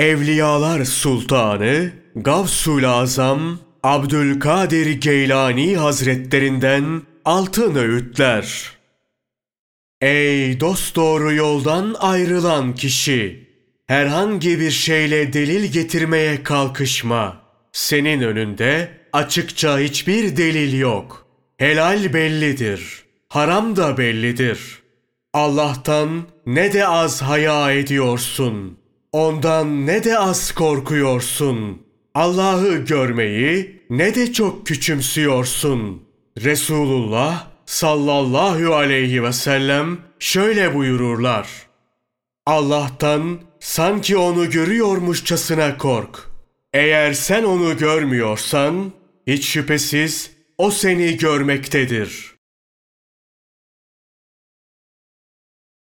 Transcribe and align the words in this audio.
Evliyalar 0.00 0.84
Sultanı 0.84 1.92
Gavsul 2.16 2.84
Azam 2.84 3.58
Abdülkadir 3.82 4.90
Geylani 4.90 5.76
Hazretlerinden 5.76 7.02
altın 7.24 7.74
öğütler. 7.74 8.70
Ey 10.00 10.60
dosdoğru 10.60 11.34
yoldan 11.34 11.96
ayrılan 11.98 12.74
kişi! 12.74 13.48
Herhangi 13.86 14.60
bir 14.60 14.70
şeyle 14.70 15.32
delil 15.32 15.72
getirmeye 15.72 16.42
kalkışma. 16.42 17.42
Senin 17.72 18.20
önünde 18.20 18.90
açıkça 19.12 19.78
hiçbir 19.78 20.36
delil 20.36 20.78
yok. 20.78 21.26
Helal 21.58 22.12
bellidir. 22.12 23.04
Haram 23.28 23.76
da 23.76 23.98
bellidir. 23.98 24.60
Allah'tan 25.34 26.22
ne 26.46 26.72
de 26.72 26.86
az 26.86 27.22
haya 27.22 27.72
ediyorsun. 27.72 28.80
Ondan 29.12 29.86
ne 29.86 30.04
de 30.04 30.18
az 30.18 30.52
korkuyorsun. 30.52 31.82
Allah'ı 32.14 32.76
görmeyi 32.76 33.82
ne 33.90 34.14
de 34.14 34.32
çok 34.32 34.66
küçümsüyorsun. 34.66 36.02
Resulullah 36.44 37.46
sallallahu 37.66 38.74
aleyhi 38.74 39.22
ve 39.22 39.32
sellem 39.32 39.98
şöyle 40.18 40.74
buyururlar. 40.74 41.48
Allah'tan 42.46 43.40
sanki 43.60 44.16
onu 44.16 44.50
görüyormuşçasına 44.50 45.78
kork. 45.78 46.30
Eğer 46.74 47.12
sen 47.12 47.44
onu 47.44 47.76
görmüyorsan 47.78 48.92
hiç 49.26 49.46
şüphesiz 49.46 50.30
o 50.58 50.70
seni 50.70 51.16
görmektedir. 51.16 52.34